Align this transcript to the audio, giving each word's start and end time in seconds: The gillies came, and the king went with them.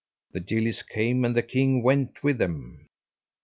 The 0.31 0.39
gillies 0.39 0.81
came, 0.81 1.23
and 1.23 1.35
the 1.35 1.43
king 1.43 1.83
went 1.83 2.23
with 2.23 2.39
them. 2.39 2.89